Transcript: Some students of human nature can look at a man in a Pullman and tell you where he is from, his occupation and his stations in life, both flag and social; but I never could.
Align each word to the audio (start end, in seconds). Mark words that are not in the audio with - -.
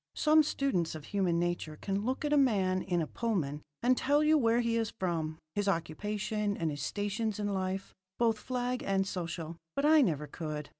Some 0.15 0.41
students 0.41 0.95
of 0.95 1.03
human 1.05 1.37
nature 1.37 1.77
can 1.79 2.03
look 2.03 2.25
at 2.25 2.33
a 2.33 2.47
man 2.55 2.81
in 2.81 3.03
a 3.03 3.05
Pullman 3.05 3.61
and 3.83 3.95
tell 3.95 4.23
you 4.23 4.35
where 4.35 4.59
he 4.59 4.75
is 4.75 4.89
from, 4.99 5.37
his 5.53 5.67
occupation 5.67 6.57
and 6.57 6.71
his 6.71 6.81
stations 6.81 7.37
in 7.39 7.49
life, 7.53 7.93
both 8.17 8.39
flag 8.39 8.81
and 8.81 9.05
social; 9.05 9.57
but 9.75 9.85
I 9.85 10.01
never 10.01 10.25
could. 10.25 10.69